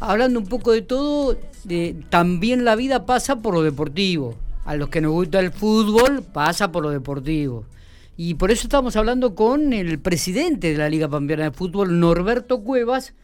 hablando 0.00 0.38
un 0.38 0.46
poco 0.46 0.72
de 0.72 0.82
todo, 0.82 1.36
también 2.10 2.64
la 2.64 2.76
vida 2.76 3.06
pasa 3.06 3.40
por 3.40 3.54
lo 3.54 3.62
deportivo. 3.62 4.34
A 4.64 4.74
los 4.74 4.88
que 4.88 5.00
nos 5.00 5.12
gusta 5.12 5.38
el 5.38 5.52
fútbol, 5.52 6.24
pasa 6.32 6.72
por 6.72 6.82
lo 6.82 6.90
deportivo. 6.90 7.64
Y 8.16 8.34
por 8.34 8.50
eso 8.50 8.64
estamos 8.64 8.96
hablando 8.96 9.34
con 9.34 9.72
el 9.72 9.98
presidente 10.00 10.72
de 10.72 10.78
la 10.78 10.88
Liga 10.88 11.08
Pampeana 11.08 11.44
de 11.44 11.50
Fútbol, 11.50 12.00
Norberto 12.00 12.62
Cuevas, 12.64 13.14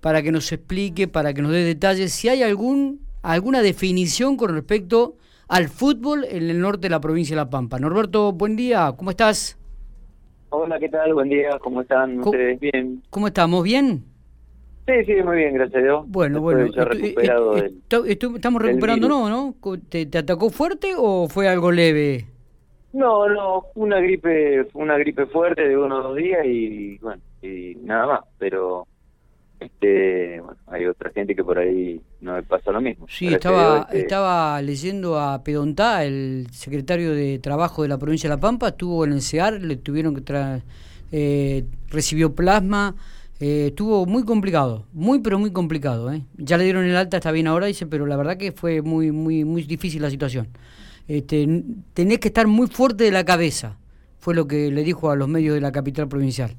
para 0.00 0.22
que 0.22 0.32
nos 0.32 0.52
explique, 0.52 1.08
para 1.08 1.32
que 1.32 1.40
nos 1.40 1.52
dé 1.52 1.64
detalles, 1.64 2.12
si 2.12 2.28
hay 2.28 2.42
algún, 2.42 3.00
alguna 3.22 3.62
definición 3.62 4.36
con 4.36 4.52
respecto 4.54 5.16
al 5.48 5.68
fútbol 5.68 6.24
en 6.28 6.50
el 6.50 6.60
norte 6.60 6.82
de 6.82 6.90
la 6.90 7.00
provincia 7.00 7.34
de 7.34 7.42
La 7.42 7.50
Pampa. 7.50 7.78
Norberto, 7.78 8.32
buen 8.32 8.56
día, 8.56 8.92
¿cómo 8.96 9.10
estás? 9.10 9.56
Hola, 10.50 10.78
¿qué 10.78 10.88
tal? 10.88 11.14
Buen 11.14 11.28
día, 11.28 11.58
¿cómo 11.60 11.80
están 11.80 12.20
ustedes? 12.20 12.60
Bien. 12.60 13.02
¿Cómo 13.10 13.28
estamos? 13.28 13.62
¿Bien? 13.62 14.04
Sí, 14.86 15.04
sí, 15.06 15.22
muy 15.22 15.36
bien, 15.38 15.54
gracias 15.54 15.80
a 15.80 15.84
Dios. 15.84 16.04
Bueno, 16.08 16.40
bueno. 16.40 16.66
estamos 16.66 18.62
recuperando, 18.62 19.08
¿no? 19.08 19.28
¿no? 19.28 19.54
¿Te, 19.88 20.08
atacó 20.18 20.50
fuerte 20.50 20.92
o 20.96 21.26
fue 21.28 21.48
algo 21.48 21.72
leve? 21.72 22.26
No, 22.92 23.28
no, 23.28 23.64
una 23.74 23.98
gripe, 23.98 24.68
una 24.74 24.98
gripe 24.98 25.26
fuerte 25.26 25.66
de 25.66 25.76
unos 25.76 26.04
dos 26.04 26.16
días 26.16 26.44
y 26.44 26.98
bueno, 26.98 27.20
y 27.42 27.76
nada 27.82 28.06
más, 28.06 28.20
pero 28.38 28.86
este, 29.58 30.40
bueno, 30.40 30.58
hay 30.66 30.86
otra 30.86 31.10
gente 31.10 31.34
que 31.34 31.42
por 31.42 31.58
ahí 31.58 32.00
no 32.20 32.36
le 32.36 32.42
pasa 32.42 32.70
lo 32.70 32.80
mismo. 32.80 33.06
Sí, 33.08 33.28
estaba, 33.28 33.86
este 33.88 34.00
estaba 34.00 34.60
leyendo 34.60 35.18
a 35.18 35.42
Pedontá, 35.42 36.04
el 36.04 36.46
secretario 36.52 37.14
de 37.14 37.38
Trabajo 37.38 37.82
de 37.82 37.88
la 37.88 37.98
provincia 37.98 38.28
de 38.28 38.36
La 38.36 38.40
Pampa, 38.40 38.68
estuvo 38.68 39.04
en 39.04 39.12
el 39.12 39.22
CEAR, 39.22 39.54
le 39.54 39.76
tuvieron 39.76 40.14
que 40.14 40.20
traer, 40.20 40.62
eh, 41.10 41.64
recibió 41.88 42.34
plasma, 42.34 42.94
eh, 43.40 43.66
estuvo 43.68 44.06
muy 44.06 44.24
complicado, 44.24 44.86
muy 44.92 45.20
pero 45.20 45.38
muy 45.38 45.52
complicado. 45.52 46.12
¿eh? 46.12 46.24
Ya 46.36 46.56
le 46.58 46.64
dieron 46.64 46.84
el 46.84 46.96
alta, 46.96 47.18
está 47.18 47.32
bien 47.32 47.46
ahora, 47.46 47.66
dice, 47.66 47.86
pero 47.86 48.06
la 48.06 48.16
verdad 48.16 48.36
que 48.36 48.52
fue 48.52 48.82
muy, 48.82 49.12
muy, 49.12 49.44
muy 49.44 49.62
difícil 49.62 50.02
la 50.02 50.10
situación 50.10 50.48
este, 51.08 51.64
tenés 51.92 52.18
que 52.18 52.28
estar 52.28 52.46
muy 52.46 52.66
fuerte 52.66 53.04
de 53.04 53.10
la 53.10 53.24
cabeza, 53.24 53.78
fue 54.18 54.34
lo 54.34 54.46
que 54.46 54.70
le 54.70 54.84
dijo 54.84 55.10
a 55.10 55.16
los 55.16 55.28
medios 55.28 55.54
de 55.54 55.60
la 55.60 55.72
capital 55.72 56.08
provincial. 56.08 56.56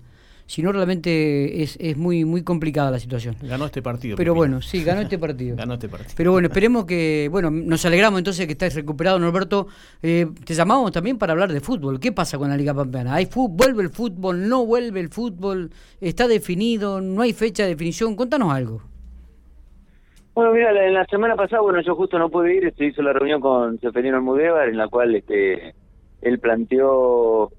Si 0.47 0.61
no, 0.61 0.71
realmente 0.71 1.63
es, 1.63 1.75
es 1.81 1.97
muy 1.97 2.23
muy 2.23 2.43
complicada 2.43 2.91
la 2.91 2.99
situación. 2.99 3.35
Ganó 3.41 3.65
este 3.65 3.81
partido. 3.81 4.15
Pero 4.15 4.35
bueno, 4.35 4.61
sí, 4.61 4.83
ganó 4.83 5.01
este 5.01 5.17
partido. 5.19 5.55
ganó 5.55 5.73
este 5.73 5.89
partido. 5.89 6.13
Pero 6.15 6.31
bueno, 6.31 6.47
esperemos 6.47 6.85
que, 6.85 7.27
bueno, 7.31 7.49
nos 7.49 7.83
alegramos 7.85 8.19
entonces 8.19 8.45
que 8.45 8.51
estés 8.51 8.75
recuperado, 8.75 9.17
Norberto. 9.17 9.67
Eh, 10.03 10.27
te 10.45 10.53
llamamos 10.53 10.91
también 10.91 11.17
para 11.17 11.33
hablar 11.33 11.51
de 11.51 11.61
fútbol. 11.61 11.99
¿Qué 11.99 12.11
pasa 12.11 12.37
con 12.37 12.49
la 12.49 12.57
Liga 12.57 12.73
Pampeana? 12.73 13.15
¿Hay 13.15 13.27
¿Vuelve 13.35 13.83
el 13.83 13.89
fútbol? 13.89 14.47
¿No 14.47 14.65
vuelve 14.65 14.99
el 14.99 15.09
fútbol? 15.09 15.71
¿Está 15.99 16.27
definido? 16.27 17.01
¿No 17.01 17.21
hay 17.23 17.33
fecha 17.33 17.63
de 17.63 17.69
definición? 17.69 18.15
Contanos 18.15 18.53
algo. 18.53 18.81
Bueno, 20.35 20.51
mira, 20.51 20.85
en 20.85 20.93
la 20.93 21.05
semana 21.05 21.35
pasada, 21.35 21.61
bueno, 21.61 21.81
yo 21.81 21.95
justo 21.95 22.19
no 22.19 22.29
pude 22.29 22.55
ir, 22.55 22.73
se 22.77 22.85
hizo 22.85 23.01
la 23.01 23.13
reunión 23.13 23.39
con 23.39 23.79
Seferino 23.79 24.17
Almudévar, 24.17 24.67
en 24.67 24.77
la 24.77 24.89
cual 24.89 25.15
este 25.15 25.73
él 26.21 26.39
planteó 26.39 27.51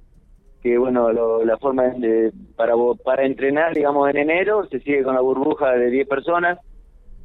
que, 0.67 0.79
bueno, 0.79 1.13
la 1.45 1.57
forma 1.59 1.85
de, 1.85 2.33
para, 2.57 2.73
para 3.05 3.25
entrenar, 3.25 3.73
digamos, 3.73 4.11
en 4.11 4.17
enero, 4.17 4.67
se 4.67 4.81
sigue 4.81 5.05
con 5.05 5.15
la 5.15 5.21
burbuja 5.21 5.71
de 5.75 5.91
10 5.91 6.09
personas, 6.09 6.59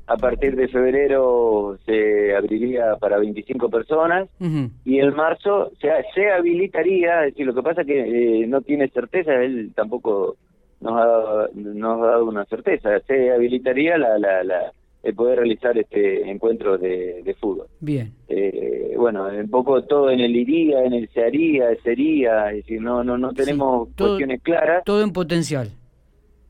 a 0.05 0.15
partir 0.15 0.55
de 0.55 0.67
febrero 0.67 1.75
se 1.83 2.35
abriría 2.35 2.97
para 2.99 3.17
25 3.17 3.69
personas 3.69 4.29
y 4.85 4.99
en 4.99 5.15
marzo 5.15 5.71
se, 5.79 5.89
se 6.13 6.29
habilitaría, 6.29 7.25
es 7.25 7.33
decir, 7.33 7.47
lo 7.47 7.55
que 7.55 7.63
pasa 7.63 7.83
que 7.83 8.43
eh, 8.43 8.45
no 8.45 8.61
tiene 8.61 8.89
certeza, 8.89 9.33
él 9.33 9.71
tampoco 9.73 10.35
nos 10.79 10.93
ha, 10.93 11.47
nos 11.55 12.03
ha 12.03 12.05
dado 12.05 12.25
una 12.25 12.45
certeza, 12.45 12.99
se 13.07 13.31
habilitaría 13.31 13.97
la, 13.97 14.19
la, 14.19 14.43
la 14.43 14.71
el 15.03 15.15
poder 15.15 15.39
realizar 15.39 15.77
este 15.77 16.29
encuentro 16.29 16.77
de, 16.77 17.35
fútbol. 17.39 17.67
Bien. 17.79 18.13
Eh, 18.27 18.93
bueno, 18.97 19.27
un 19.27 19.49
poco 19.49 19.83
todo 19.83 20.11
en 20.11 20.19
el 20.19 20.35
iría, 20.35 20.83
en 20.83 20.93
el 20.93 21.09
se 21.09 21.23
haría, 21.23 21.75
sería, 21.83 22.51
es 22.51 22.57
decir, 22.57 22.81
no 22.81 23.03
no 23.03 23.17
no 23.17 23.33
tenemos 23.33 23.89
cuestiones 23.97 24.41
claras. 24.43 24.83
Todo 24.83 25.01
en 25.01 25.11
potencial. 25.11 25.69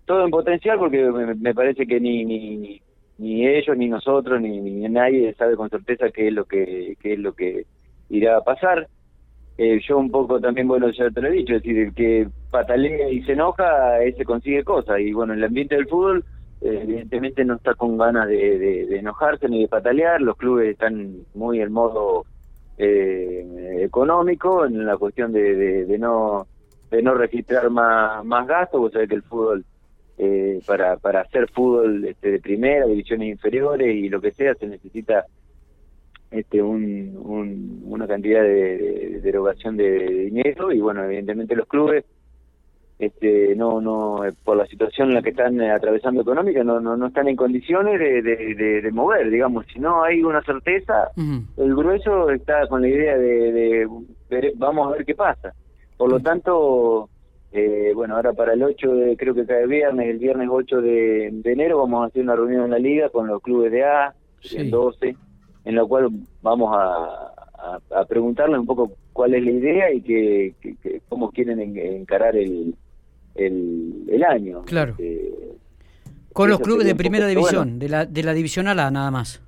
Todo 0.06 0.26
en 0.26 0.32
potencial 0.32 0.78
porque 0.78 1.10
me, 1.40 1.54
parece 1.54 1.88
que 1.88 2.00
ni, 2.00 2.26
ni, 2.26 2.82
ni, 3.18 3.48
ellos, 3.48 3.78
ni 3.78 3.88
nosotros, 3.88 4.42
ni, 4.42 4.60
ni, 4.60 4.90
nadie 4.90 5.34
sabe 5.36 5.56
con 5.56 5.70
certeza 5.70 6.10
qué 6.10 6.28
es 6.28 6.34
lo 6.34 6.46
que 6.46 6.98
qué 7.02 7.14
es 7.14 7.20
lo 7.20 7.34
que 7.34 7.66
irá 8.10 8.38
a 8.38 8.44
pasar. 8.44 8.88
Eh, 9.58 9.80
yo 9.88 9.98
un 9.98 10.12
poco 10.12 10.40
también, 10.40 10.68
bueno, 10.68 10.90
ya 10.90 11.10
te 11.10 11.22
lo 11.22 11.28
he 11.28 11.32
dicho, 11.32 11.56
es 11.56 11.62
decir, 11.62 11.78
el 11.78 11.94
que 11.94 12.28
patalea 12.50 13.10
y 13.10 13.22
se 13.24 13.34
enoja, 13.34 14.02
ese 14.04 14.26
consigue 14.26 14.64
cosas. 14.64 15.00
Y 15.00 15.14
bueno, 15.14 15.34
en 15.34 15.40
el 15.40 15.46
ambiente 15.46 15.76
del 15.76 15.88
fútbol 15.88 16.26
evidentemente 16.62 17.44
no 17.44 17.56
está 17.56 17.74
con 17.74 17.98
ganas 17.98 18.28
de, 18.28 18.96
enojarse 18.98 19.50
ni 19.50 19.62
de 19.62 19.68
patalear, 19.68 20.22
los 20.22 20.38
clubes 20.38 20.70
están 20.70 21.26
muy 21.34 21.60
en 21.60 21.72
modo 21.72 22.26
eh, 22.78 23.80
económico, 23.82 24.66
en 24.66 24.86
la 24.86 24.98
cuestión 24.98 25.34
de, 25.34 25.86
no 26.00 26.48
de 26.92 27.02
no 27.02 27.14
registrar 27.14 27.70
más, 27.70 28.24
más 28.26 28.46
gastos, 28.48 28.82
vos 28.82 28.92
sabés 28.92 29.10
que 29.10 29.16
el 29.16 29.24
fútbol, 29.24 29.66
eh, 30.18 30.60
para, 30.68 30.98
para 30.98 31.22
hacer 31.22 31.50
fútbol 31.50 32.06
este, 32.06 32.32
de 32.32 32.40
primera, 32.40 32.86
divisiones 32.86 33.30
inferiores 33.30 33.96
y 33.96 34.10
lo 34.10 34.20
que 34.20 34.32
sea, 34.32 34.54
se 34.56 34.68
necesita 34.68 35.26
este 36.30 36.62
un, 36.62 37.82
una 37.86 38.08
cantidad 38.08 38.42
de, 38.42 39.20
de, 39.22 39.30
erogación 39.30 39.78
de 39.78 40.00
dinero 40.26 40.72
y 40.72 40.80
bueno, 40.80 41.04
evidentemente 41.04 41.56
los 41.56 41.68
clubes 41.68 42.06
este, 43.02 43.56
no, 43.56 43.82
no, 43.82 44.24
eh, 44.24 44.32
por 44.44 44.56
la 44.56 44.68
situación 44.68 45.10
en 45.10 45.16
la 45.16 45.22
que 45.24 45.32
están 45.32 45.60
eh, 45.60 45.72
atravesando 45.72 46.22
económica, 46.22 46.64
no, 46.64 46.80
no, 46.80 46.96
no 46.96 47.08
están 47.08 47.28
en 47.28 47.36
condiciones 47.36 48.00
de, 48.00 48.22
de, 48.22 48.92
mover, 48.92 49.32
digamos. 49.32 49.66
Si 49.74 49.80
no 49.80 50.04
hay 50.04 50.24
una 50.24 50.44
certeza, 50.44 51.10
el 51.58 51.76
grueso 51.76 52.30
está 52.30 52.68
con 52.68 52.84
la 52.84 52.90
idea 52.90 53.18
de, 53.18 53.88
vamos 54.56 54.88
a 54.88 54.92
ver 54.92 55.06
qué 55.06 55.16
pasa. 55.16 55.52
Por 55.98 56.12
lo 56.12 56.20
tanto, 56.20 57.10
eh, 57.52 57.92
bueno, 57.96 58.18
ahora 58.18 58.34
para 58.34 58.54
el 58.54 58.62
8, 58.62 58.94
de, 58.94 59.18
creo 59.18 59.34
que 59.34 59.48
cae 59.48 59.66
viernes, 59.66 60.08
el 60.08 60.20
viernes 60.20 60.48
8 60.52 60.82
de, 60.82 61.28
enero, 61.44 61.80
vamos 61.80 62.04
a 62.04 62.06
hacer 62.06 62.22
una 62.22 62.36
reunión 62.36 62.66
en 62.66 62.72
la 62.72 62.78
liga 62.78 63.10
con 63.10 63.26
los 63.26 63.42
clubes 63.42 63.72
de 63.72 63.84
A, 63.84 64.14
el 64.54 64.70
12, 64.70 65.16
en 65.66 65.76
la 65.76 65.84
cual 65.86 66.10
vamos 66.44 66.70
a, 66.78 67.32
a, 67.96 68.06
preguntarles 68.06 68.60
un 68.60 68.68
poco 68.68 68.92
cuál 69.12 69.34
es 69.34 69.44
la 69.44 69.52
idea 69.52 69.92
y 69.92 70.02
que, 70.02 71.02
cómo 71.10 71.32
quieren 71.32 71.60
encarar 71.60 72.36
el 72.36 72.76
el, 73.36 74.06
el 74.08 74.24
año. 74.24 74.64
Claro. 74.64 74.92
Este, 74.92 75.32
Con 76.34 76.50
los 76.50 76.60
clubes 76.60 76.86
de 76.86 76.96
primera 76.96 77.28
división, 77.28 77.80
de, 77.80 77.90
la, 77.90 78.06
de 78.06 78.24
la 78.24 78.34
división 78.34 78.68
A 78.68 78.76
nada 78.76 79.12
más. 79.12 79.42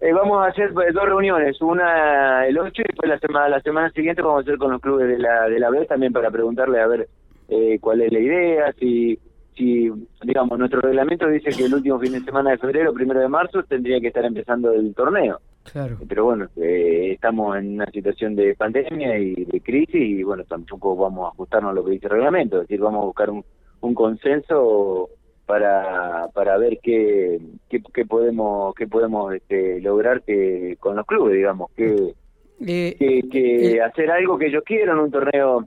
Eh, 0.00 0.12
vamos 0.12 0.44
a 0.44 0.48
hacer 0.48 0.72
pues, 0.74 0.92
dos 0.92 1.04
reuniones, 1.06 1.60
una 1.62 2.46
el 2.46 2.58
8 2.58 2.72
y 2.76 2.82
después 2.82 3.08
la 3.08 3.18
semana 3.18 3.48
la 3.48 3.60
semana 3.60 3.90
siguiente 3.90 4.20
vamos 4.20 4.40
a 4.40 4.42
hacer 4.42 4.58
con 4.58 4.70
los 4.70 4.80
clubes 4.80 5.08
de 5.08 5.18
la 5.18 5.48
de 5.48 5.58
la 5.58 5.70
B 5.70 5.86
también 5.86 6.12
para 6.12 6.30
preguntarle 6.30 6.78
a 6.78 6.86
ver 6.86 7.08
eh, 7.48 7.78
cuál 7.80 8.02
es 8.02 8.12
la 8.12 8.18
idea, 8.18 8.72
si 8.78 9.18
si 9.56 9.90
digamos 10.22 10.58
nuestro 10.58 10.82
reglamento 10.82 11.26
dice 11.28 11.50
que 11.56 11.64
el 11.64 11.74
último 11.74 11.98
fin 12.00 12.12
de 12.12 12.20
semana 12.20 12.50
de 12.50 12.58
febrero, 12.58 12.92
primero 12.92 13.20
de 13.20 13.28
marzo 13.28 13.62
tendría 13.62 13.98
que 14.00 14.08
estar 14.08 14.24
empezando 14.24 14.72
el 14.72 14.94
torneo. 14.94 15.40
Claro. 15.72 15.98
Pero 16.06 16.24
bueno, 16.24 16.48
eh, 16.56 17.12
estamos 17.12 17.56
en 17.56 17.74
una 17.74 17.86
situación 17.86 18.36
de 18.36 18.54
pandemia 18.54 19.18
y 19.18 19.34
de 19.34 19.60
crisis 19.60 19.94
y 19.94 20.22
bueno, 20.22 20.44
tampoco 20.44 20.94
vamos 20.94 21.26
a 21.26 21.28
ajustarnos 21.28 21.70
a 21.70 21.74
lo 21.74 21.84
que 21.84 21.92
dice 21.92 22.06
el 22.06 22.12
reglamento, 22.12 22.56
es 22.56 22.68
decir, 22.68 22.80
vamos 22.80 23.02
a 23.02 23.06
buscar 23.06 23.30
un, 23.30 23.44
un 23.80 23.94
consenso 23.94 25.08
para 25.46 26.28
para 26.34 26.56
ver 26.58 26.78
qué, 26.82 27.38
qué, 27.68 28.06
podemos 28.06 28.74
qué 28.74 28.86
podemos 28.86 29.34
este, 29.34 29.80
lograr 29.80 30.22
que 30.22 30.76
con 30.80 30.96
los 30.96 31.06
clubes, 31.06 31.34
digamos, 31.34 31.70
que, 31.72 32.14
eh, 32.66 33.22
que, 33.30 33.72
eh, 33.72 33.82
hacer 33.82 34.10
algo 34.10 34.38
que 34.38 34.46
ellos 34.46 34.62
quieran, 34.64 34.98
un 34.98 35.10
torneo, 35.10 35.66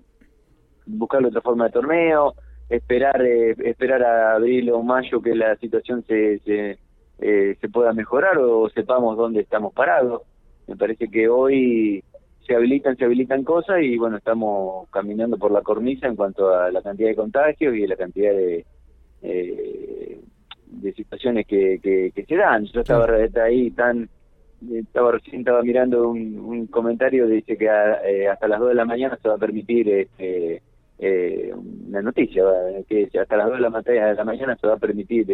buscar 0.86 1.24
otra 1.26 1.42
forma 1.42 1.66
de 1.66 1.72
torneo, 1.72 2.34
esperar 2.70 3.22
esperar 3.22 4.04
a 4.04 4.36
abril 4.36 4.72
o 4.72 4.82
mayo 4.82 5.22
que 5.22 5.36
la 5.36 5.56
situación 5.58 6.04
se, 6.08 6.40
se 6.40 6.78
eh, 7.20 7.58
se 7.60 7.70
pueda 7.70 7.94
mejorar 7.94 8.38
o 8.38 8.70
sepamos 8.70 9.18
dónde 9.18 9.42
estamos 9.42 9.74
parados. 9.74 10.22
Me 10.68 10.76
parece 10.76 11.08
que 11.08 11.28
hoy 11.30 12.04
se 12.46 12.56
habilitan, 12.56 12.96
se 12.96 13.06
habilitan 13.06 13.44
cosas 13.44 13.82
y 13.82 13.98
bueno, 13.98 14.18
estamos 14.18 14.90
caminando 14.90 15.38
por 15.38 15.52
la 15.52 15.62
cornisa 15.62 16.08
en 16.08 16.16
cuanto 16.16 16.54
a 16.54 16.72
la 16.72 16.82
cantidad 16.82 17.10
de 17.10 17.16
contagios 17.16 17.76
y 17.76 17.86
la 17.86 17.96
cantidad 17.96 18.32
de, 18.32 18.66
eh, 19.22 20.20
de 20.68 20.94
situaciones 20.94 21.46
que, 21.46 21.80
que, 21.82 22.26
se 22.26 22.36
dan. 22.36 22.66
Yo 22.66 22.82
estaba 22.82 23.08
ahí 23.44 23.72
tan 23.72 24.10
estaba 24.74 25.12
recién 25.12 25.42
estaba 25.42 25.62
mirando 25.62 26.10
un, 26.10 26.40
un 26.40 26.66
comentario 26.68 27.28
dice 27.28 27.58
que 27.58 27.66
eh, 27.66 28.28
hasta 28.28 28.48
las 28.48 28.60
2 28.60 28.70
de 28.70 28.76
la 28.76 28.86
mañana 28.86 29.16
se 29.22 29.30
va 29.30 29.36
a 29.36 29.40
permitir 29.40 29.88
este, 29.88 30.64
eh, 30.98 31.54
una 31.88 32.02
noticia 32.02 32.44
que 32.88 33.08
hasta 33.20 33.38
las 33.38 33.50
2 33.50 33.58
de 33.58 33.62
la, 33.62 33.82
de 33.82 34.16
la 34.16 34.24
mañana 34.24 34.56
se 34.56 34.66
va 34.66 34.74
a 34.74 34.78
permitir 34.78 35.28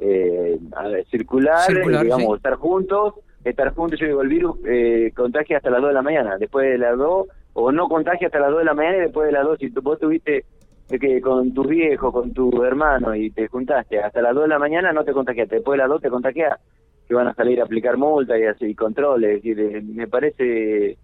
eh, 0.00 0.58
eh, 0.58 1.04
circular, 1.10 1.68
digamos, 1.68 2.36
estar 2.36 2.54
juntos, 2.54 3.14
estar 3.44 3.74
juntos, 3.74 3.98
yo 4.00 4.06
digo, 4.06 4.22
el 4.22 4.28
virus 4.28 4.56
eh, 4.66 5.12
contagia 5.14 5.58
hasta 5.58 5.70
las 5.70 5.80
2 5.80 5.90
de 5.90 5.94
la 5.94 6.02
mañana, 6.02 6.38
después 6.38 6.70
de 6.70 6.78
las 6.78 6.96
2, 6.96 7.26
o 7.52 7.72
no 7.72 7.88
contagia 7.88 8.28
hasta 8.28 8.40
las 8.40 8.50
2 8.50 8.60
de 8.60 8.64
la 8.64 8.74
mañana 8.74 8.96
y 8.96 9.00
después 9.00 9.26
de 9.26 9.32
las 9.32 9.44
2, 9.44 9.58
si 9.58 9.68
vos 9.68 9.98
tuviste 9.98 10.44
de 10.88 10.98
que 10.98 11.20
con 11.20 11.54
tus 11.54 11.68
viejos, 11.68 12.12
con 12.12 12.32
tu 12.32 12.64
hermano 12.64 13.14
y 13.14 13.30
te 13.30 13.46
juntaste 13.46 14.00
hasta 14.00 14.22
las 14.22 14.34
2 14.34 14.44
de 14.44 14.48
la 14.48 14.58
mañana 14.58 14.92
no 14.92 15.04
te 15.04 15.12
contagiaste, 15.12 15.56
después 15.56 15.76
de 15.76 15.82
las 15.82 15.88
2 15.88 16.02
te 16.02 16.10
contagias 16.10 16.58
que 17.06 17.14
van 17.14 17.28
a 17.28 17.34
salir 17.34 17.60
a 17.60 17.64
aplicar 17.64 17.96
multas 17.96 18.38
y 18.38 18.44
así 18.44 18.74
controles, 18.74 19.36
es 19.36 19.42
decir, 19.42 19.60
eh, 19.60 19.82
me 19.82 20.08
parece 20.08 20.96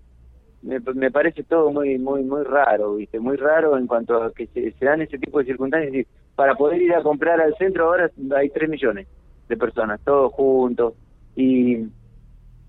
me, 0.62 1.10
parece 1.10 1.44
todo 1.44 1.70
muy 1.70 1.98
muy 1.98 2.22
muy 2.24 2.42
raro, 2.42 2.96
¿viste? 2.96 3.20
Muy 3.20 3.36
raro 3.36 3.78
en 3.78 3.86
cuanto 3.86 4.22
a 4.22 4.32
que 4.32 4.46
se, 4.48 4.72
dan 4.84 5.02
ese 5.02 5.18
tipo 5.18 5.38
de 5.38 5.44
circunstancias. 5.44 5.92
Decir, 5.92 6.06
para 6.36 6.54
poder 6.54 6.82
ir 6.82 6.94
a 6.94 7.02
comprar 7.02 7.40
al 7.40 7.56
centro 7.56 7.86
ahora 7.86 8.10
hay 8.36 8.50
3 8.50 8.68
millones 8.68 9.08
de 9.48 9.56
personas, 9.56 10.00
todos 10.04 10.32
juntos. 10.32 10.94
Y, 11.34 11.76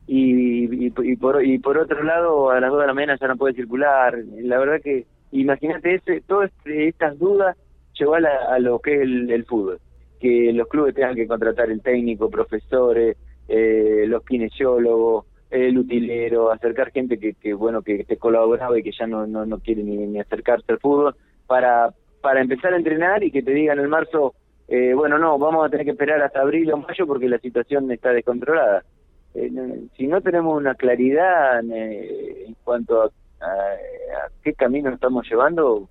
y, 0.07 0.87
y, 0.87 1.15
por, 1.17 1.43
y 1.45 1.59
por 1.59 1.77
otro 1.77 2.01
lado, 2.03 2.49
a 2.49 2.59
las 2.59 2.71
2 2.71 2.81
de 2.81 2.87
la 2.87 2.93
mañana 2.93 3.17
ya 3.19 3.27
no 3.27 3.35
puede 3.35 3.55
circular. 3.55 4.17
La 4.41 4.57
verdad 4.57 4.81
que, 4.81 5.05
imagínate, 5.31 5.95
ese, 5.95 6.21
todas 6.21 6.49
estas 6.65 7.19
dudas 7.19 7.57
llevó 7.93 8.15
a, 8.15 8.59
lo 8.59 8.79
que 8.79 8.95
es 8.95 9.01
el, 9.01 9.45
fútbol. 9.45 9.79
Que 10.19 10.51
los 10.53 10.67
clubes 10.67 10.95
tengan 10.95 11.15
que 11.15 11.27
contratar 11.27 11.69
el 11.69 11.81
técnico, 11.81 12.29
profesores, 12.29 13.17
eh, 13.49 14.05
los 14.07 14.23
kinesiólogos, 14.23 15.25
el 15.49 15.77
utilero, 15.77 16.51
acercar 16.51 16.91
gente 16.91 17.17
que, 17.17 17.33
que 17.33 17.53
bueno 17.53 17.81
que, 17.81 18.03
te 18.03 18.17
colaboraba 18.17 18.77
y 18.77 18.83
que 18.83 18.91
ya 18.91 19.07
no, 19.07 19.27
no, 19.27 19.45
no 19.45 19.59
quiere 19.59 19.83
ni, 19.83 19.97
ni, 19.97 20.19
acercarse 20.19 20.71
al 20.71 20.79
fútbol 20.79 21.15
para 21.45 21.93
para 22.27 22.41
empezar 22.41 22.73
a 22.73 22.77
entrenar 22.77 23.23
y 23.23 23.31
que 23.31 23.41
te 23.41 23.53
digan 23.53 23.79
en 23.79 23.89
marzo 23.89 24.33
eh, 24.67 24.93
bueno 24.93 25.17
no 25.17 25.39
vamos 25.39 25.65
a 25.65 25.69
tener 25.69 25.85
que 25.85 25.91
esperar 25.91 26.21
hasta 26.21 26.41
abril 26.41 26.73
o 26.73 26.77
mayo 26.77 27.07
porque 27.07 27.29
la 27.29 27.39
situación 27.39 27.89
está 27.89 28.11
descontrolada 28.11 28.83
eh, 29.33 29.49
si 29.95 30.07
no 30.07 30.19
tenemos 30.19 30.57
una 30.57 30.75
claridad 30.75 31.63
eh, 31.71 32.45
en 32.47 32.55
cuanto 32.65 33.03
a, 33.03 33.09
qué 34.43 34.53
camino 34.53 34.89
estamos 34.89 35.25
llevando 35.29 35.87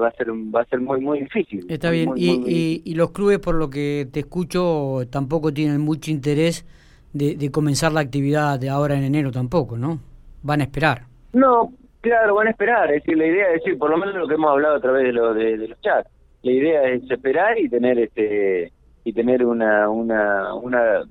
va 0.00 0.08
a 0.08 0.12
ser 0.12 0.30
va 0.30 0.62
a 0.62 0.64
ser 0.64 0.80
muy 0.80 1.00
muy 1.00 1.20
difícil 1.20 1.66
está 1.68 1.90
bien 1.90 2.12
y, 2.16 2.80
y 2.82 2.94
los 2.94 3.10
clubes 3.10 3.40
por 3.40 3.56
lo 3.56 3.68
que 3.68 4.08
te 4.10 4.20
escucho 4.20 5.02
tampoco 5.10 5.52
tienen 5.52 5.80
mucho 5.82 6.10
interés 6.10 6.64
de, 7.12 7.50
comenzar 7.50 7.92
la 7.92 8.00
actividad 8.00 8.58
de 8.58 8.68
ahora 8.68 8.96
en 8.96 9.04
enero 9.04 9.30
tampoco, 9.30 9.76
¿no? 9.76 10.00
Van 10.42 10.60
a 10.60 10.64
esperar. 10.64 11.06
No, 11.32 11.72
claro, 12.02 12.34
van 12.34 12.48
a 12.48 12.50
esperar. 12.50 12.92
Es 12.92 13.02
decir, 13.02 13.16
la 13.16 13.26
idea 13.26 13.48
es 13.48 13.62
decir, 13.62 13.78
por 13.78 13.90
lo 13.90 13.96
menos 13.96 14.14
lo 14.14 14.28
que 14.28 14.34
hemos 14.34 14.50
hablado 14.50 14.76
a 14.76 14.80
través 14.80 15.04
de, 15.04 15.12
lo, 15.12 15.32
de, 15.32 15.56
los 15.56 15.80
chats. 15.80 16.10
La 16.42 16.52
idea 16.52 16.82
es 16.82 17.10
esperar 17.10 17.58
y 17.58 17.68
tener 17.68 17.98
este 17.98 18.72
y 19.04 19.12
tener 19.12 19.44
una 19.44 19.88
una 19.88 20.54
una 20.54 21.02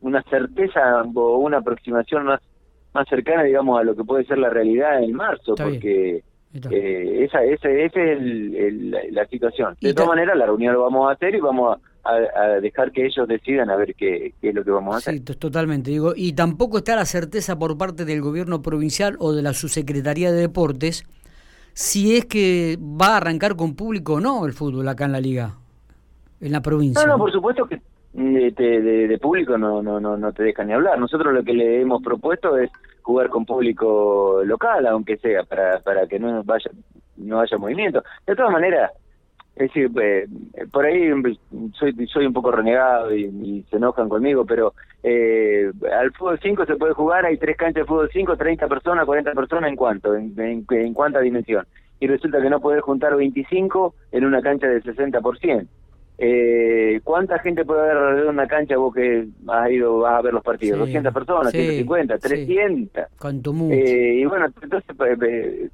una 0.00 0.22
certeza 0.22 1.02
o 1.02 1.38
una 1.38 1.58
aproximación 1.58 2.24
más 2.24 2.40
más 2.94 3.06
cercana, 3.08 3.42
digamos, 3.42 3.78
a 3.78 3.84
lo 3.84 3.94
que 3.94 4.04
puede 4.04 4.24
ser 4.24 4.38
la 4.38 4.50
realidad 4.50 5.02
en 5.02 5.12
marzo, 5.12 5.54
porque 5.54 6.22
eh, 6.70 7.24
esa, 7.24 7.44
esa, 7.44 7.68
esa 7.68 8.00
es 8.00 8.18
el, 8.18 8.90
la, 9.10 9.26
situación. 9.26 9.76
De 9.80 9.92
todas 9.92 10.08
maneras, 10.08 10.36
la 10.36 10.46
reunión 10.46 10.72
lo 10.72 10.82
vamos 10.82 11.08
a 11.08 11.12
hacer 11.12 11.34
y 11.34 11.40
vamos 11.40 11.76
a 11.76 11.87
a, 12.08 12.60
dejar 12.60 12.92
que 12.92 13.06
ellos 13.06 13.28
decidan 13.28 13.70
a 13.70 13.76
ver 13.76 13.94
qué, 13.94 14.34
es 14.40 14.54
lo 14.54 14.64
que 14.64 14.70
vamos 14.70 14.94
a 14.94 14.98
hacer. 14.98 15.14
Sí, 15.14 15.20
totalmente. 15.20 15.90
Digo, 15.90 16.12
y 16.16 16.32
tampoco 16.32 16.78
está 16.78 16.96
la 16.96 17.04
certeza 17.04 17.58
por 17.58 17.76
parte 17.76 18.04
del 18.04 18.20
gobierno 18.22 18.62
provincial 18.62 19.16
o 19.18 19.32
de 19.32 19.42
la 19.42 19.52
subsecretaría 19.52 20.32
de 20.32 20.40
deportes 20.40 21.04
si 21.74 22.16
es 22.16 22.24
que 22.24 22.76
va 22.80 23.14
a 23.14 23.16
arrancar 23.18 23.54
con 23.54 23.76
público 23.76 24.14
o 24.14 24.20
no 24.20 24.46
el 24.46 24.52
fútbol 24.52 24.88
acá 24.88 25.04
en 25.04 25.12
la 25.12 25.20
liga, 25.20 25.54
en 26.40 26.52
la 26.52 26.60
provincia. 26.60 27.06
No, 27.06 27.12
no, 27.12 27.18
por 27.18 27.30
supuesto 27.30 27.66
que 27.66 27.80
de, 28.12 28.50
de, 29.08 29.18
público 29.18 29.56
no, 29.56 29.82
no, 29.82 30.00
no, 30.00 30.16
no 30.16 30.32
te 30.32 30.42
dejan 30.42 30.66
ni 30.66 30.72
hablar. 30.72 30.98
Nosotros 30.98 31.32
lo 31.32 31.44
que 31.44 31.52
le 31.52 31.80
hemos 31.80 32.02
propuesto 32.02 32.56
es 32.56 32.70
jugar 33.02 33.28
con 33.28 33.44
público 33.44 34.42
local, 34.44 34.86
aunque 34.86 35.18
sea, 35.18 35.44
para, 35.44 35.78
para 35.80 36.06
que 36.06 36.18
no 36.18 36.42
vaya 36.42 36.70
no 37.16 37.40
haya 37.40 37.58
movimiento. 37.58 38.02
De 38.26 38.34
todas 38.34 38.52
maneras, 38.52 38.92
es 39.58 39.74
decir, 39.74 39.90
eh, 40.00 40.26
por 40.70 40.84
ahí 40.84 41.10
soy 41.74 42.06
soy 42.06 42.26
un 42.26 42.32
poco 42.32 42.52
renegado 42.52 43.12
y, 43.12 43.64
se 43.68 43.76
enojan 43.76 44.08
conmigo, 44.08 44.44
pero 44.46 44.72
eh, 45.02 45.72
al 45.92 46.12
fútbol 46.12 46.38
5 46.40 46.64
se 46.64 46.76
puede 46.76 46.92
jugar, 46.92 47.26
hay 47.26 47.36
tres 47.38 47.56
canchas 47.56 47.82
de 47.82 47.88
fútbol 47.88 48.08
5, 48.12 48.36
30 48.36 48.68
personas, 48.68 49.04
40 49.04 49.32
personas, 49.32 49.70
¿en 49.70 49.76
cuánto? 49.76 50.14
¿En, 50.14 50.64
en, 50.70 50.94
cuánta 50.94 51.18
dimensión? 51.18 51.66
Y 51.98 52.06
resulta 52.06 52.40
que 52.40 52.50
no 52.50 52.60
puedes 52.60 52.82
juntar 52.82 53.16
25 53.16 53.94
en 54.12 54.24
una 54.24 54.40
cancha 54.40 54.68
del 54.68 54.84
60%. 54.84 55.66
Eh, 56.20 57.00
¿Cuánta 57.02 57.38
gente 57.40 57.64
puede 57.64 57.80
haber 57.80 57.96
alrededor 57.96 58.24
de 58.24 58.30
una 58.30 58.46
cancha 58.46 58.76
vos 58.76 58.94
que 58.94 59.26
has 59.48 59.70
ido 59.70 59.98
vas 59.98 60.18
a 60.18 60.22
ver 60.22 60.34
los 60.34 60.44
partidos? 60.44 60.78
200 60.78 61.12
personas, 61.12 61.52
150, 61.52 62.18
300. 62.18 63.04
Eh, 63.72 64.20
y 64.20 64.24
bueno, 64.24 64.46
entonces, 64.62 64.96
pues, 64.96 65.18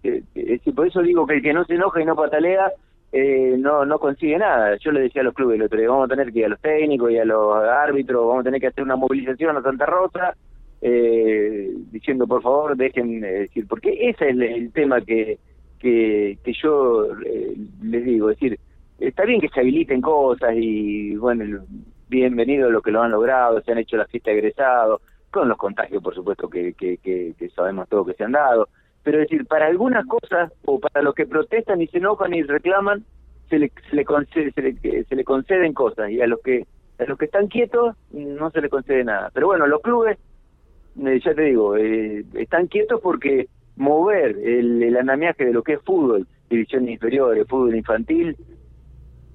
eh, 0.02 0.60
por 0.74 0.86
eso 0.86 1.02
digo 1.02 1.26
que 1.26 1.34
el 1.34 1.42
que 1.42 1.52
no 1.52 1.64
se 1.66 1.74
enoja 1.74 2.00
y 2.00 2.04
no 2.06 2.16
patalea 2.16 2.72
eh, 3.16 3.54
no 3.56 3.84
no 3.84 4.00
consigue 4.00 4.36
nada. 4.36 4.76
Yo 4.78 4.90
le 4.90 5.02
decía 5.02 5.20
a 5.20 5.24
los 5.24 5.34
clubes 5.34 5.54
el 5.54 5.62
otro 5.62 5.78
día, 5.78 5.88
vamos 5.88 6.06
a 6.06 6.16
tener 6.16 6.32
que 6.32 6.40
ir 6.40 6.46
a 6.46 6.48
los 6.48 6.60
técnicos 6.60 7.12
y 7.12 7.18
a 7.18 7.24
los 7.24 7.54
árbitros, 7.64 8.26
vamos 8.26 8.40
a 8.40 8.44
tener 8.44 8.60
que 8.60 8.66
hacer 8.66 8.82
una 8.82 8.96
movilización 8.96 9.56
a 9.56 9.62
Santa 9.62 9.86
Rosa, 9.86 10.36
eh, 10.82 11.72
diciendo 11.92 12.26
por 12.26 12.42
favor 12.42 12.76
dejen 12.76 13.20
decir, 13.20 13.68
porque 13.68 14.10
ese 14.10 14.30
es 14.30 14.36
el, 14.36 14.72
tema 14.72 15.00
que, 15.00 15.38
que, 15.78 16.38
que 16.42 16.52
yo 16.54 17.06
eh, 17.24 17.54
les 17.84 18.04
digo, 18.04 18.30
es 18.30 18.40
decir, 18.40 18.58
está 18.98 19.24
bien 19.24 19.40
que 19.40 19.48
se 19.48 19.60
habiliten 19.60 20.00
cosas 20.00 20.52
y 20.56 21.14
bueno, 21.14 21.64
bienvenido 22.08 22.66
a 22.66 22.72
lo 22.72 22.82
que 22.82 22.90
lo 22.90 23.00
han 23.00 23.12
logrado, 23.12 23.60
se 23.60 23.70
han 23.70 23.78
hecho 23.78 23.96
la 23.96 24.06
fiesta 24.06 24.32
de 24.32 24.38
egresado, 24.38 25.00
con 25.30 25.48
los 25.48 25.56
contagios 25.56 26.02
por 26.02 26.16
supuesto 26.16 26.50
que, 26.50 26.72
que, 26.72 26.98
que 26.98 27.48
sabemos 27.50 27.88
todo 27.88 28.06
que 28.06 28.14
se 28.14 28.24
han 28.24 28.32
dado, 28.32 28.68
pero 29.04 29.20
es 29.20 29.28
decir, 29.28 29.46
para 29.46 29.66
algunas 29.66 30.06
cosas 30.06 30.50
o 30.64 30.80
para 30.80 31.02
los 31.02 31.14
que 31.14 31.26
protestan 31.26 31.80
y 31.80 31.86
se 31.86 31.98
enojan 31.98 32.34
y 32.34 32.42
reclaman, 32.42 33.04
se 33.48 33.58
le, 33.58 33.70
se 33.90 33.94
le, 33.94 34.04
concede, 34.04 34.50
se 34.52 34.62
le, 34.62 35.04
se 35.04 35.14
le 35.14 35.24
conceden 35.24 35.74
cosas 35.74 36.10
y 36.10 36.20
a 36.20 36.26
los 36.26 36.40
que 36.40 36.66
a 36.98 37.04
los 37.04 37.18
que 37.18 37.24
están 37.24 37.48
quietos 37.48 37.96
no 38.12 38.50
se 38.50 38.60
le 38.60 38.68
concede 38.68 39.04
nada. 39.04 39.30
Pero 39.34 39.48
bueno, 39.48 39.66
los 39.66 39.82
clubes, 39.82 40.16
eh, 41.04 41.20
ya 41.24 41.34
te 41.34 41.42
digo, 41.42 41.76
eh, 41.76 42.24
están 42.34 42.68
quietos 42.68 43.00
porque 43.02 43.48
mover 43.76 44.36
el, 44.38 44.82
el 44.82 44.96
andamiaje 44.96 45.44
de 45.44 45.52
lo 45.52 45.62
que 45.62 45.74
es 45.74 45.80
fútbol, 45.82 46.26
división 46.48 46.88
inferior, 46.88 47.36
fútbol 47.48 47.74
infantil, 47.74 48.36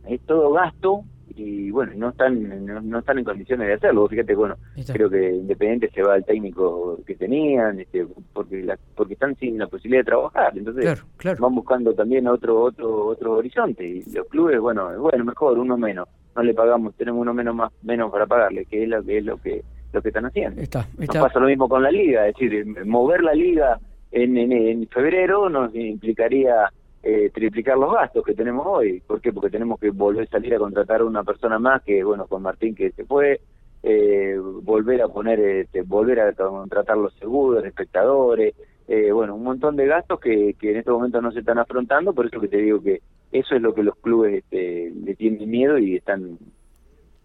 es 0.07 0.21
todo 0.21 0.53
gasto 0.53 1.03
y 1.39 1.71
bueno, 1.71 1.93
no 1.95 2.09
están 2.09 2.65
no, 2.65 2.99
están 2.99 3.19
en 3.19 3.23
condiciones 3.23 3.67
de 3.67 3.73
hacerlo. 3.75 4.07
Fíjate, 4.07 4.35
bueno, 4.35 4.55
creo 4.91 5.09
que 5.09 5.35
Independiente 5.35 5.89
se 5.93 6.03
va 6.03 6.15
al 6.15 6.25
técnico 6.25 6.99
que 7.05 7.15
tenían, 7.15 7.79
este, 7.79 8.05
porque 8.33 8.63
la, 8.63 8.77
porque 8.95 9.13
están 9.13 9.35
sin 9.37 9.57
la 9.57 9.67
posibilidad 9.67 10.01
de 10.01 10.11
trabajar, 10.11 10.57
entonces 10.57 11.03
van 11.39 11.55
buscando 11.55 11.93
también 11.93 12.27
otro 12.27 12.61
otro 12.61 13.07
otro 13.07 13.33
horizonte. 13.37 13.87
Y 13.87 14.03
los 14.11 14.27
clubes, 14.27 14.59
bueno, 14.59 14.89
bueno, 14.99 15.23
mejor 15.23 15.57
uno 15.57 15.77
menos, 15.77 16.07
no 16.35 16.43
le 16.43 16.53
pagamos, 16.53 16.93
tenemos 16.95 17.21
uno 17.21 17.33
menos 17.33 17.55
más 17.55 17.71
menos 17.83 18.11
para 18.11 18.25
pagarle, 18.25 18.65
que 18.65 18.83
es 18.83 18.89
lo 18.89 19.03
que 19.03 19.17
es 19.17 19.25
lo 19.25 19.37
que 19.37 19.63
lo 19.93 20.01
que 20.01 20.09
están 20.09 20.25
haciendo. 20.25 20.61
Está, 20.61 20.85
pasa 21.19 21.39
lo 21.39 21.47
mismo 21.47 21.69
con 21.69 21.81
la 21.81 21.91
liga, 21.91 22.27
es 22.27 22.35
decir, 22.35 22.65
mover 22.85 23.23
la 23.23 23.33
liga 23.33 23.79
en, 24.11 24.37
en, 24.37 24.51
en 24.51 24.87
febrero 24.87 25.49
nos 25.49 25.73
implicaría 25.73 26.71
eh, 27.03 27.29
triplicar 27.33 27.77
los 27.77 27.93
gastos 27.93 28.25
que 28.25 28.33
tenemos 28.33 28.65
hoy. 28.67 29.01
¿Por 29.01 29.21
qué? 29.21 29.31
Porque 29.31 29.49
tenemos 29.49 29.79
que 29.79 29.89
volver 29.89 30.27
a 30.27 30.31
salir 30.31 30.53
a 30.55 30.59
contratar 30.59 31.01
a 31.01 31.05
una 31.05 31.23
persona 31.23 31.59
más, 31.59 31.83
que 31.83 32.03
bueno, 32.03 32.27
con 32.27 32.41
Martín 32.41 32.75
que 32.75 32.91
se 32.91 33.05
fue, 33.05 33.39
eh, 33.83 34.37
volver 34.37 35.01
a 35.01 35.07
poner, 35.07 35.39
este, 35.39 35.81
volver 35.83 36.19
a 36.19 36.33
contratar 36.33 36.97
los 36.97 37.13
seguros, 37.15 37.63
espectadores, 37.63 38.55
eh, 38.87 39.11
bueno, 39.11 39.35
un 39.35 39.43
montón 39.43 39.75
de 39.75 39.85
gastos 39.85 40.19
que, 40.19 40.55
que 40.59 40.71
en 40.71 40.77
este 40.77 40.91
momento 40.91 41.21
no 41.21 41.31
se 41.31 41.39
están 41.39 41.59
afrontando, 41.59 42.13
por 42.13 42.25
eso 42.25 42.39
que 42.41 42.47
te 42.47 42.57
digo 42.57 42.81
que 42.81 43.01
eso 43.31 43.55
es 43.55 43.61
lo 43.61 43.73
que 43.73 43.83
los 43.83 43.95
clubes 43.97 44.43
este, 44.43 44.91
le 44.91 45.15
tienen 45.15 45.49
miedo 45.49 45.77
y 45.77 45.95
están 45.95 46.39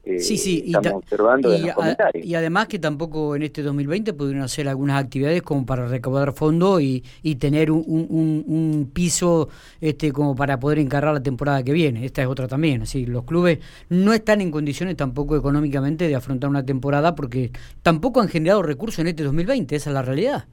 eh, 0.06 0.20
sí, 0.20 0.36
sí, 0.36 0.64
estamos 0.66 1.02
observando 1.02 1.54
y, 1.54 1.70
y 2.22 2.34
además 2.34 2.68
que 2.68 2.78
tampoco 2.78 3.36
en 3.36 3.42
este 3.42 3.62
2020 3.62 4.12
pudieron 4.12 4.42
hacer 4.42 4.68
algunas 4.68 5.02
actividades 5.02 5.40
como 5.40 5.64
para 5.64 5.88
recaudar 5.88 6.34
fondos 6.34 6.82
y, 6.82 7.02
y 7.22 7.36
tener 7.36 7.70
un, 7.70 7.82
un, 7.86 8.44
un, 8.46 8.90
piso 8.92 9.48
este 9.80 10.12
como 10.12 10.36
para 10.36 10.60
poder 10.60 10.78
encargar 10.78 11.14
la 11.14 11.22
temporada 11.22 11.62
que 11.62 11.72
viene. 11.72 12.04
Esta 12.04 12.20
es 12.20 12.28
otra 12.28 12.46
también. 12.46 12.82
Así, 12.82 13.06
los 13.06 13.24
clubes 13.24 13.60
no 13.88 14.12
están 14.12 14.42
en 14.42 14.50
condiciones 14.50 14.96
tampoco 14.96 15.36
económicamente 15.36 16.06
de 16.06 16.14
afrontar 16.14 16.50
una 16.50 16.64
temporada 16.64 17.14
porque 17.14 17.50
tampoco 17.82 18.20
han 18.20 18.28
generado 18.28 18.62
recursos 18.62 18.98
en 18.98 19.06
este 19.06 19.22
2020. 19.22 19.74
Esa 19.74 19.88
es 19.90 19.94
la 19.94 20.02
realidad. 20.02 20.44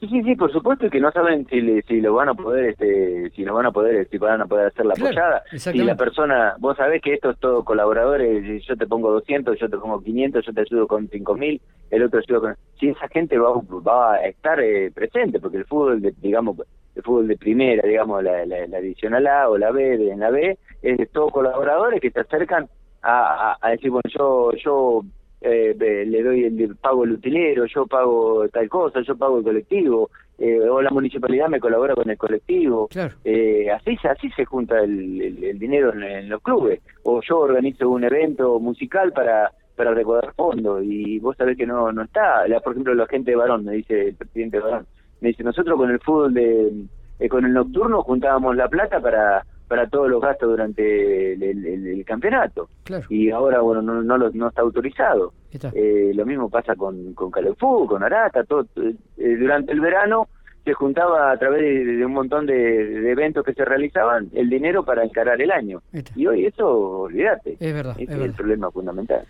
Sí, 0.00 0.08
sí, 0.08 0.22
sí, 0.22 0.34
por 0.34 0.50
supuesto 0.50 0.88
que 0.88 0.98
no 0.98 1.12
saben 1.12 1.46
si, 1.48 1.82
si 1.82 2.00
lo 2.00 2.14
van 2.14 2.30
a 2.30 2.34
poder, 2.34 2.70
este, 2.70 3.28
si 3.36 3.44
lo 3.44 3.52
van 3.52 3.66
a 3.66 3.70
poder, 3.70 4.08
si 4.08 4.16
van 4.16 4.40
a 4.40 4.46
poder 4.46 4.68
hacer 4.68 4.86
la 4.86 4.94
apoyada. 4.94 5.42
Si 5.54 5.78
la 5.78 5.94
persona, 5.94 6.54
vos 6.58 6.78
sabés 6.78 7.02
que 7.02 7.12
esto 7.12 7.28
es 7.30 7.38
todo 7.38 7.64
colaboradores, 7.64 8.64
yo 8.64 8.76
te 8.76 8.86
pongo 8.86 9.12
200, 9.12 9.58
yo 9.58 9.68
te 9.68 9.76
pongo 9.76 10.00
500, 10.00 10.46
yo 10.46 10.52
te 10.54 10.60
ayudo 10.62 10.86
con 10.86 11.06
5000, 11.06 11.60
el 11.90 12.02
otro 12.02 12.18
ayuda 12.18 12.40
con... 12.40 12.56
Si 12.78 12.88
esa 12.88 13.08
gente 13.08 13.36
va, 13.36 13.52
va 13.86 14.14
a 14.14 14.26
estar 14.26 14.58
eh, 14.60 14.90
presente, 14.90 15.38
porque 15.38 15.58
el 15.58 15.66
fútbol, 15.66 16.00
de, 16.00 16.14
digamos, 16.22 16.56
el 16.94 17.02
fútbol 17.02 17.28
de 17.28 17.36
primera, 17.36 17.86
digamos, 17.86 18.24
la, 18.24 18.46
la, 18.46 18.66
la 18.68 18.78
adicional 18.78 19.26
A 19.26 19.50
o 19.50 19.58
la 19.58 19.70
B, 19.70 19.98
de, 19.98 20.12
en 20.12 20.20
la 20.20 20.30
B, 20.30 20.56
es 20.80 20.96
de 20.96 21.06
todos 21.06 21.30
colaboradores 21.30 22.00
que 22.00 22.10
se 22.10 22.20
acercan 22.20 22.70
a, 23.02 23.52
a, 23.52 23.58
a 23.60 23.70
decir, 23.72 23.90
bueno, 23.90 24.08
yo, 24.16 24.52
yo 24.64 25.02
eh, 25.40 25.74
le 26.06 26.22
doy 26.22 26.44
el 26.44 26.76
pago 26.76 27.04
el 27.04 27.12
utilero, 27.12 27.64
yo 27.66 27.86
pago 27.86 28.48
tal 28.48 28.68
cosa, 28.68 29.00
yo 29.00 29.16
pago 29.16 29.38
el 29.38 29.44
colectivo, 29.44 30.10
eh, 30.38 30.60
o 30.68 30.80
la 30.80 30.90
municipalidad 30.90 31.48
me 31.48 31.60
colabora 31.60 31.94
con 31.94 32.08
el 32.08 32.16
colectivo. 32.16 32.88
Claro. 32.88 33.14
Eh, 33.24 33.70
así, 33.70 33.96
así 34.08 34.30
se 34.30 34.44
junta 34.44 34.80
el, 34.80 35.44
el, 35.44 35.58
dinero 35.58 35.92
en, 35.92 36.28
los 36.28 36.42
clubes. 36.42 36.80
O 37.04 37.20
yo 37.22 37.38
organizo 37.38 37.88
un 37.88 38.04
evento 38.04 38.58
musical 38.58 39.12
para 39.12 39.52
para 39.76 39.94
recaudar 39.94 40.34
fondos 40.34 40.82
y 40.84 41.18
vos 41.20 41.34
sabés 41.38 41.56
que 41.56 41.66
no 41.66 41.90
no 41.90 42.02
está. 42.02 42.44
por 42.62 42.72
ejemplo, 42.72 42.94
la 42.94 43.06
gente 43.06 43.30
de 43.30 43.36
Barón, 43.36 43.64
me 43.64 43.72
dice 43.72 44.08
el 44.08 44.14
presidente 44.14 44.58
de 44.58 44.62
Barón, 44.62 44.86
me 45.20 45.28
dice, 45.28 45.42
nosotros 45.42 45.76
con 45.78 45.90
el 45.90 46.00
fútbol 46.00 46.34
de... 46.34 46.72
Eh, 47.18 47.28
con 47.28 47.44
el 47.44 47.52
nocturno 47.52 48.02
juntábamos 48.02 48.56
la 48.56 48.68
plata 48.68 48.98
para 48.98 49.44
para 49.70 49.88
todos 49.88 50.10
los 50.10 50.20
gastos 50.20 50.48
durante 50.48 51.34
el, 51.34 52.04
campeonato. 52.04 52.68
Y 53.08 53.30
ahora, 53.30 53.60
bueno, 53.60 53.82
no, 53.82 54.02
no, 54.02 54.18
no 54.18 54.48
está 54.48 54.62
autorizado. 54.62 55.32
Eh, 55.72 56.10
lo 56.12 56.26
mismo 56.26 56.50
pasa 56.50 56.74
con, 56.74 57.14
con 57.14 57.30
Calefú, 57.30 57.86
con 57.86 58.02
Arata, 58.02 58.42
todo. 58.42 58.66
Eh, 58.74 59.36
durante 59.36 59.70
el 59.70 59.80
verano 59.80 60.26
se 60.64 60.72
juntaba 60.72 61.30
a 61.30 61.38
través 61.38 61.62
de, 61.62 62.04
un 62.04 62.12
montón 62.12 62.46
de, 62.46 63.12
eventos 63.12 63.44
que 63.44 63.54
se 63.54 63.64
realizaban 63.64 64.28
el 64.34 64.50
dinero 64.50 64.84
para 64.84 65.04
encarar 65.04 65.40
el 65.40 65.52
año. 65.52 65.80
Y 66.16 66.26
hoy 66.26 66.46
eso, 66.46 66.68
olvídate. 67.02 67.56
Es 67.60 67.72
verdad. 67.72 67.94
es, 67.96 68.10
el 68.10 68.32
problema 68.32 68.72
fundamental. 68.72 69.24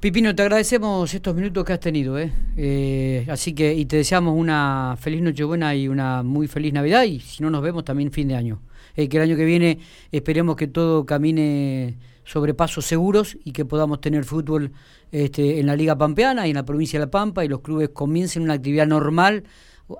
Pipino, 0.00 0.34
te 0.34 0.42
agradecemos 0.42 1.14
estos 1.14 1.36
minutos 1.36 1.64
que 1.64 1.72
has 1.72 1.80
tenido, 1.80 2.18
¿eh? 2.18 2.32
¿eh? 2.56 3.26
así 3.30 3.54
que 3.54 3.72
y 3.74 3.86
te 3.86 3.98
deseamos 3.98 4.34
una 4.36 4.96
feliz 4.98 5.22
Nochebuena 5.22 5.72
y 5.76 5.86
una 5.86 6.24
muy 6.24 6.48
feliz 6.48 6.72
Navidad 6.72 7.04
y 7.04 7.20
si 7.20 7.44
no 7.44 7.48
nos 7.48 7.62
vemos 7.62 7.84
también 7.84 8.10
fin 8.10 8.26
de 8.26 8.34
año. 8.34 8.58
Eh, 8.98 9.08
que 9.08 9.16
el 9.16 9.22
año 9.22 9.36
que 9.36 9.44
viene 9.44 9.78
esperemos 10.10 10.56
que 10.56 10.66
todo 10.66 11.06
camine 11.06 11.96
sobre 12.24 12.52
pasos 12.52 12.84
seguros 12.84 13.38
y 13.44 13.52
que 13.52 13.64
podamos 13.64 14.00
tener 14.00 14.24
fútbol 14.24 14.72
este, 15.12 15.60
en 15.60 15.66
la 15.66 15.76
Liga 15.76 15.96
Pampeana 15.96 16.48
y 16.48 16.50
en 16.50 16.56
la 16.56 16.64
provincia 16.64 16.98
de 16.98 17.06
La 17.06 17.10
Pampa 17.10 17.44
y 17.44 17.48
los 17.48 17.60
clubes 17.60 17.90
comiencen 17.90 18.42
una 18.42 18.54
actividad 18.54 18.88
normal 18.88 19.44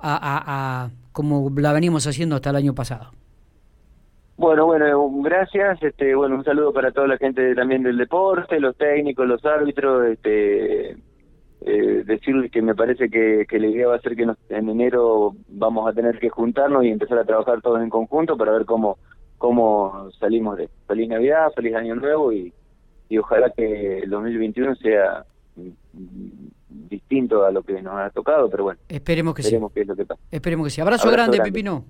a, 0.02 0.90
como 1.12 1.48
la 1.56 1.72
venimos 1.72 2.08
haciendo 2.08 2.34
hasta 2.34 2.50
el 2.50 2.56
año 2.56 2.74
pasado. 2.74 3.12
Bueno, 4.36 4.66
bueno, 4.66 5.08
gracias. 5.22 5.80
Este, 5.80 6.16
bueno, 6.16 6.34
un 6.34 6.44
saludo 6.44 6.72
para 6.72 6.90
toda 6.90 7.06
la 7.06 7.18
gente 7.18 7.54
también 7.54 7.84
del 7.84 7.98
deporte, 7.98 8.58
los 8.58 8.76
técnicos, 8.76 9.28
los 9.28 9.44
árbitros. 9.44 10.08
Este, 10.08 10.96
eh, 11.60 12.02
decirles 12.06 12.50
que 12.50 12.62
me 12.62 12.74
parece 12.74 13.08
que, 13.08 13.46
que, 13.48 13.58
la 13.58 13.66
idea 13.66 13.88
va 13.88 13.96
a 13.96 14.00
ser 14.00 14.14
que 14.16 14.22
en 14.22 14.68
enero 14.68 15.34
vamos 15.48 15.88
a 15.88 15.92
tener 15.92 16.18
que 16.18 16.28
juntarnos 16.28 16.84
y 16.84 16.88
empezar 16.88 17.18
a 17.18 17.24
trabajar 17.24 17.60
todos 17.60 17.82
en 17.82 17.90
conjunto 17.90 18.36
para 18.36 18.52
ver 18.52 18.64
cómo 18.64 18.98
cómo 19.38 20.10
salimos 20.18 20.58
de 20.58 20.68
feliz 20.86 21.08
Navidad, 21.08 21.52
feliz 21.54 21.74
Año 21.76 21.94
Nuevo 21.94 22.32
y, 22.32 22.52
y 23.08 23.18
ojalá 23.18 23.50
que 23.50 24.00
el 24.00 24.10
2021 24.10 24.74
sea 24.76 25.24
distinto 26.68 27.44
a 27.44 27.50
lo 27.50 27.62
que 27.62 27.80
nos 27.80 27.94
ha 27.94 28.10
tocado, 28.10 28.50
pero 28.50 28.64
bueno. 28.64 28.80
Esperemos 28.88 29.34
que 29.34 29.42
esperemos 29.42 29.70
sí. 29.70 29.74
Que 29.74 29.80
es 29.82 29.86
lo 29.86 29.96
que 29.96 30.04
pasa. 30.04 30.20
Esperemos 30.30 30.66
que 30.66 30.70
sí. 30.70 30.80
Abrazo, 30.80 31.10
grande, 31.10 31.40
Pipino. 31.40 31.84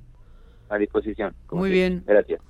A 0.69 0.79
disposición. 0.79 1.35
Muy 1.51 1.71
bien. 1.71 2.03
Gracias. 2.07 2.41